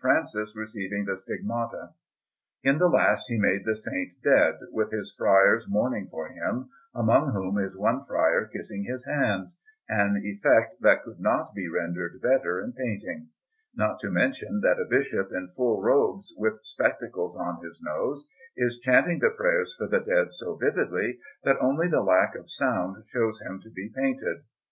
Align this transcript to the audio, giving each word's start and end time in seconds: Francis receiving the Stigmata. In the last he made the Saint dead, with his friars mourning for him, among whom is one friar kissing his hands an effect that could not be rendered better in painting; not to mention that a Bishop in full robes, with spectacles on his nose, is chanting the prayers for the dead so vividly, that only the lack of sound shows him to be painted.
Francis 0.00 0.56
receiving 0.56 1.04
the 1.04 1.14
Stigmata. 1.14 1.90
In 2.64 2.78
the 2.78 2.88
last 2.88 3.26
he 3.28 3.38
made 3.38 3.64
the 3.64 3.76
Saint 3.76 4.20
dead, 4.24 4.58
with 4.72 4.90
his 4.90 5.14
friars 5.16 5.66
mourning 5.68 6.08
for 6.10 6.26
him, 6.30 6.68
among 6.96 7.30
whom 7.30 7.58
is 7.60 7.76
one 7.78 8.04
friar 8.04 8.46
kissing 8.52 8.82
his 8.82 9.06
hands 9.06 9.56
an 9.88 10.20
effect 10.24 10.80
that 10.80 11.04
could 11.04 11.20
not 11.20 11.54
be 11.54 11.68
rendered 11.68 12.20
better 12.20 12.60
in 12.60 12.72
painting; 12.72 13.28
not 13.72 14.00
to 14.00 14.10
mention 14.10 14.60
that 14.62 14.80
a 14.80 14.84
Bishop 14.84 15.30
in 15.30 15.46
full 15.54 15.80
robes, 15.80 16.34
with 16.36 16.58
spectacles 16.62 17.36
on 17.36 17.62
his 17.64 17.80
nose, 17.80 18.26
is 18.56 18.80
chanting 18.80 19.20
the 19.20 19.30
prayers 19.30 19.72
for 19.78 19.86
the 19.86 20.00
dead 20.00 20.32
so 20.32 20.56
vividly, 20.56 21.20
that 21.44 21.60
only 21.60 21.86
the 21.86 22.02
lack 22.02 22.34
of 22.34 22.50
sound 22.50 22.96
shows 23.12 23.40
him 23.42 23.60
to 23.62 23.70
be 23.70 23.88
painted. 23.96 24.38